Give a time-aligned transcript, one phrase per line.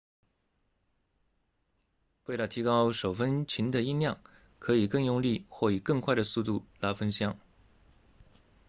[2.25, 4.19] 为了提高手风琴的音量
[4.57, 7.37] 可以更用力或以更快的速度拉风箱